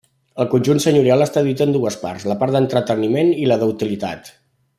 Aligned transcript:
El 0.43 0.47
conjunt 0.53 0.79
senyorial 0.85 1.25
està 1.25 1.43
dividit 1.43 1.61
en 1.65 1.75
dues 1.75 1.99
parts, 2.07 2.25
la 2.33 2.39
part 2.41 2.57
d'entreteniment 2.57 3.31
i 3.45 3.49
la 3.53 3.59
d'utilitat. 3.65 4.35